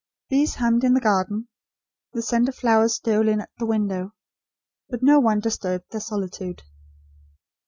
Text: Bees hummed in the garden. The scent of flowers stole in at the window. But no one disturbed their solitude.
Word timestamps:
Bees 0.31 0.55
hummed 0.55 0.83
in 0.83 0.95
the 0.95 0.99
garden. 0.99 1.47
The 2.13 2.23
scent 2.23 2.49
of 2.49 2.55
flowers 2.55 2.95
stole 2.95 3.27
in 3.29 3.41
at 3.41 3.51
the 3.59 3.67
window. 3.67 4.13
But 4.89 5.03
no 5.03 5.19
one 5.19 5.41
disturbed 5.41 5.91
their 5.91 6.01
solitude. 6.01 6.63